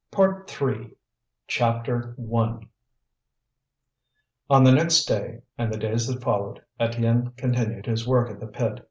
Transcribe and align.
PART 0.09 0.49
THREE 0.49 0.95
CHAPTER 1.47 2.15
I 2.19 2.59
On 4.49 4.63
the 4.63 4.71
next 4.71 5.05
day, 5.05 5.43
and 5.59 5.71
the 5.71 5.77
days 5.77 6.07
that 6.07 6.23
followed, 6.23 6.59
Étienne 6.79 7.37
continued 7.37 7.85
his 7.85 8.07
work 8.07 8.31
at 8.31 8.39
the 8.39 8.47
pit. 8.47 8.79